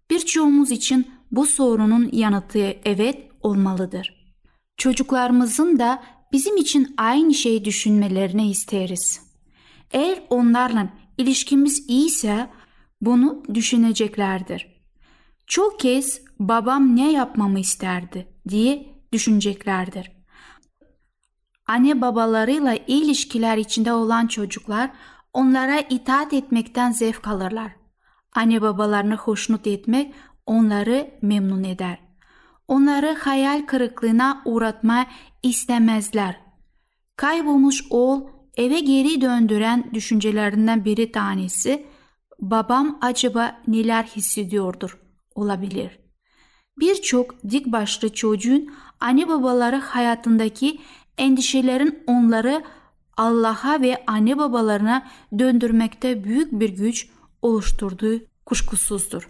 Birçoğumuz 0.10 0.72
için 0.72 1.08
bu 1.32 1.46
sorunun 1.46 2.10
yanıtı 2.12 2.76
evet 2.86 3.32
olmalıdır. 3.42 4.34
Çocuklarımızın 4.78 5.80
da 5.80 6.04
bizim 6.32 6.58
için 6.58 6.94
aynı 6.98 7.34
şeyi 7.34 7.66
düşünmelerini 7.66 8.52
isteriz. 8.52 9.22
Eğer 9.92 10.24
onlarla 10.30 10.90
ilişkimiz 11.18 11.90
iyiyse 11.90 12.50
bunu 13.02 13.44
düşüneceklerdir. 13.54 14.68
Çok 15.48 15.80
kez 15.80 16.22
babam 16.40 16.96
ne 16.96 17.12
yapmamı 17.12 17.60
isterdi 17.60 18.28
diye 18.50 18.96
düşüneceklerdir. 19.14 20.12
Anne 21.68 22.02
babalarıyla 22.02 22.76
ilişkiler 22.88 23.58
içinde 23.58 23.94
olan 23.94 24.28
çocuklar 24.28 24.92
onlara 25.34 25.80
itaat 25.80 26.34
etmekten 26.34 26.92
zevk 26.92 27.28
alırlar. 27.28 27.72
Anne 28.36 28.62
babalarını 28.62 29.16
hoşnut 29.16 29.68
etmek 29.68 30.14
onları 30.46 31.12
memnun 31.22 31.64
eder. 31.64 32.00
Onları 32.68 33.18
hayal 33.20 33.66
kırıklığına 33.66 34.42
uğratma 34.46 35.06
istemezler. 35.44 36.40
Kaybolmuş 37.16 37.84
oğul 37.90 38.22
eve 38.58 38.80
geri 38.80 39.22
döndüren 39.22 39.90
düşüncelerinden 39.94 40.86
biri 40.86 41.12
tanesi 41.12 41.86
babam 42.40 42.98
acaba 43.02 43.62
neler 43.68 44.04
hissediyordur 44.04 44.98
olabilir. 45.36 46.07
Birçok 46.80 47.44
dik 47.50 47.66
başlı 47.66 48.14
çocuğun 48.14 48.74
anne 49.00 49.28
babaları 49.28 49.76
hayatındaki 49.76 50.80
endişelerin 51.18 52.04
onları 52.08 52.64
Allah'a 53.18 53.82
ve 53.82 54.04
anne 54.08 54.38
babalarına 54.38 55.08
döndürmekte 55.40 56.24
büyük 56.24 56.52
bir 56.52 56.70
güç 56.70 57.10
oluşturduğu 57.42 58.20
kuşkusuzdur. 58.46 59.30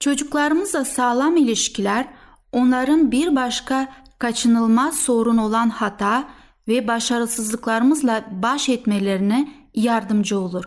Çocuklarımızla 0.00 0.84
sağlam 0.84 1.36
ilişkiler 1.36 2.08
onların 2.52 3.12
bir 3.12 3.36
başka 3.36 3.92
kaçınılmaz 4.18 4.96
sorun 4.96 5.36
olan 5.36 5.70
hata 5.70 6.28
ve 6.68 6.88
başarısızlıklarımızla 6.88 8.24
baş 8.42 8.68
etmelerine 8.68 9.52
yardımcı 9.74 10.38
olur. 10.38 10.64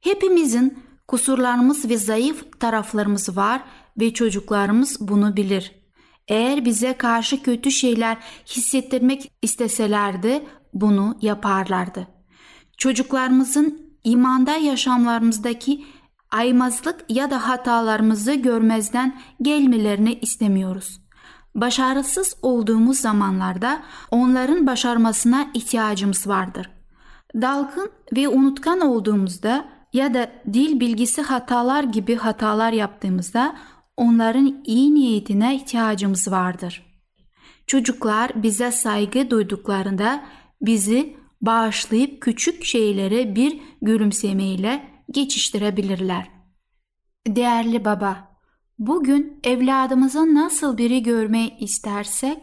Hepimizin 0.00 0.78
kusurlarımız 1.08 1.88
ve 1.88 1.96
zayıf 1.96 2.60
taraflarımız 2.60 3.36
var 3.36 3.62
ve 4.00 4.14
çocuklarımız 4.14 4.96
bunu 5.00 5.36
bilir. 5.36 5.72
Eğer 6.28 6.64
bize 6.64 6.92
karşı 6.92 7.42
kötü 7.42 7.70
şeyler 7.70 8.16
hissettirmek 8.46 9.32
isteselerdi 9.42 10.44
bunu 10.74 11.18
yaparlardı. 11.22 12.08
Çocuklarımızın 12.76 13.96
imanda 14.04 14.56
yaşamlarımızdaki 14.56 15.84
aymazlık 16.30 17.04
ya 17.08 17.30
da 17.30 17.48
hatalarımızı 17.48 18.34
görmezden 18.34 19.20
gelmelerini 19.42 20.14
istemiyoruz. 20.14 21.00
Başarısız 21.54 22.36
olduğumuz 22.42 22.98
zamanlarda 22.98 23.82
onların 24.10 24.66
başarmasına 24.66 25.46
ihtiyacımız 25.54 26.26
vardır. 26.26 26.70
Dalgın 27.34 27.90
ve 28.16 28.28
unutkan 28.28 28.80
olduğumuzda 28.80 29.64
ya 29.92 30.14
da 30.14 30.30
dil 30.52 30.80
bilgisi 30.80 31.22
hatalar 31.22 31.84
gibi 31.84 32.16
hatalar 32.16 32.72
yaptığımızda 32.72 33.56
onların 33.96 34.62
iyi 34.64 34.94
niyetine 34.94 35.56
ihtiyacımız 35.56 36.30
vardır. 36.30 36.86
Çocuklar 37.66 38.42
bize 38.42 38.72
saygı 38.72 39.30
duyduklarında 39.30 40.24
bizi 40.62 41.16
bağışlayıp 41.40 42.22
küçük 42.22 42.64
şeylere 42.64 43.34
bir 43.34 43.60
gülümsemeyle 43.82 44.88
geçiştirebilirler. 45.10 46.30
Değerli 47.26 47.84
baba, 47.84 48.38
bugün 48.78 49.40
evladımıza 49.44 50.34
nasıl 50.34 50.78
biri 50.78 51.02
görmeyi 51.02 51.58
istersek, 51.58 52.38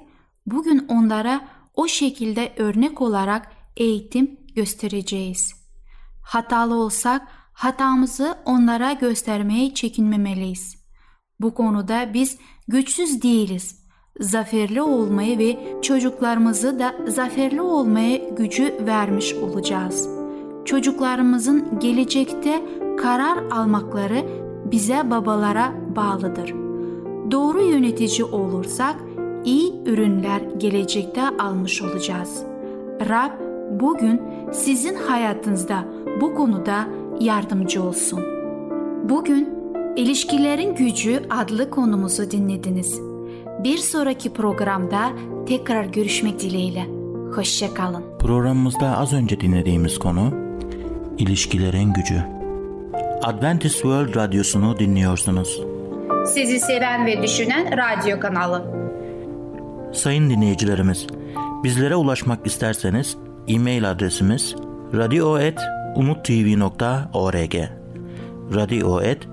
bugün 0.45 0.85
onlara 0.87 1.47
o 1.73 1.87
şekilde 1.87 2.53
örnek 2.57 3.01
olarak 3.01 3.51
eğitim 3.77 4.39
göstereceğiz. 4.55 5.53
Hatalı 6.23 6.75
olsak 6.75 7.27
hatamızı 7.53 8.37
onlara 8.45 8.93
göstermeye 8.93 9.73
çekinmemeliyiz. 9.73 10.82
Bu 11.43 11.53
konuda 11.53 12.13
biz 12.13 12.37
güçsüz 12.67 13.21
değiliz. 13.21 13.79
Zaferli 14.19 14.81
olmayı 14.81 15.39
ve 15.39 15.57
çocuklarımızı 15.81 16.79
da 16.79 16.95
zaferli 17.07 17.61
olmaya 17.61 18.17
gücü 18.17 18.73
vermiş 18.85 19.33
olacağız. 19.33 20.09
Çocuklarımızın 20.65 21.79
gelecekte 21.79 22.61
karar 22.97 23.37
almakları 23.51 24.25
bize 24.71 25.09
babalara 25.09 25.73
bağlıdır. 25.95 26.53
Doğru 27.31 27.61
yönetici 27.61 28.23
olursak 28.23 28.95
iyi 29.45 29.83
ürünler 29.85 30.41
gelecekte 30.57 31.21
almış 31.27 31.81
olacağız. 31.81 32.43
Rab 33.09 33.31
bugün 33.79 34.21
sizin 34.51 34.95
hayatınızda 34.95 35.85
bu 36.21 36.35
konuda 36.35 36.87
yardımcı 37.19 37.83
olsun. 37.83 38.19
Bugün 39.09 39.52
İlişkilerin 39.95 40.75
Gücü 40.75 41.21
adlı 41.29 41.69
konumuzu 41.69 42.31
dinlediniz. 42.31 42.99
Bir 43.63 43.77
sonraki 43.77 44.33
programda 44.33 45.11
tekrar 45.47 45.85
görüşmek 45.85 46.39
dileğiyle. 46.39 46.85
Hoşçakalın. 47.35 48.03
Programımızda 48.19 48.97
az 48.97 49.13
önce 49.13 49.39
dinlediğimiz 49.39 49.99
konu 49.99 50.33
İlişkilerin 51.17 51.93
Gücü. 51.93 52.23
Adventist 53.23 53.75
World 53.75 54.15
Radyosu'nu 54.15 54.79
dinliyorsunuz. 54.79 55.61
Sizi 56.25 56.59
seven 56.59 57.05
ve 57.05 57.21
düşünen 57.21 57.77
radyo 57.77 58.19
kanalı. 58.19 58.63
Sayın 59.93 60.29
dinleyicilerimiz, 60.29 61.07
bizlere 61.63 61.95
ulaşmak 61.95 62.47
isterseniz 62.47 63.17
e-mail 63.47 63.91
adresimiz 63.91 64.55
radio.umutv.org 64.93 67.55
radio.umutv.org 68.55 69.32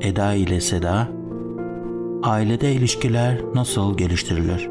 Eda 0.00 0.34
ile 0.34 0.60
Seda 0.60 1.08
Ailede 2.22 2.72
ilişkiler 2.72 3.38
nasıl 3.54 3.96
geliştirilir? 3.96 4.68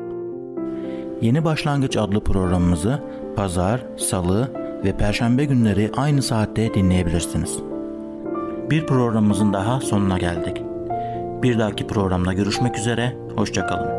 Yeni 1.22 1.46
Başlangıç 1.46 1.98
adlı 1.98 2.24
programımızı 2.24 3.04
pazar, 3.36 3.86
salı 3.98 4.52
ve 4.84 4.98
perşembe 4.98 5.46
günleri 5.46 5.92
aynı 5.98 6.22
saatte 6.22 6.74
dinleyebilirsiniz. 6.74 7.60
Bir 8.70 8.86
programımızın 8.86 9.54
daha 9.54 9.82
sonuna 9.82 10.18
geldik. 10.18 10.62
Bir 11.44 11.60
dahaki 11.60 11.88
programda 11.88 12.34
görüşmek 12.34 12.78
üzere, 12.78 13.18
hoşçakalın. 13.36 13.97